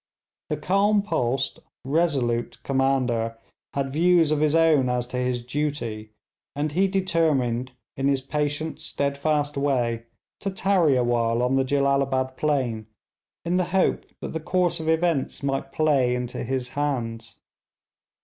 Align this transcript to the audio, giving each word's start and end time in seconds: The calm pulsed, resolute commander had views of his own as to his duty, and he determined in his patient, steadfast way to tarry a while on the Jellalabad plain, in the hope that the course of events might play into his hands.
The 0.49 0.57
calm 0.57 1.03
pulsed, 1.03 1.59
resolute 1.85 2.57
commander 2.63 3.37
had 3.75 3.93
views 3.93 4.31
of 4.31 4.39
his 4.39 4.55
own 4.55 4.89
as 4.89 5.05
to 5.09 5.17
his 5.17 5.45
duty, 5.45 6.09
and 6.55 6.71
he 6.71 6.87
determined 6.87 7.73
in 7.95 8.07
his 8.07 8.19
patient, 8.21 8.79
steadfast 8.81 9.57
way 9.57 10.07
to 10.39 10.49
tarry 10.49 10.95
a 10.95 11.03
while 11.03 11.43
on 11.43 11.55
the 11.55 11.63
Jellalabad 11.63 12.35
plain, 12.35 12.87
in 13.45 13.57
the 13.57 13.65
hope 13.65 14.05
that 14.21 14.33
the 14.33 14.39
course 14.39 14.79
of 14.79 14.89
events 14.89 15.43
might 15.43 15.71
play 15.71 16.15
into 16.15 16.43
his 16.43 16.69
hands. 16.69 17.37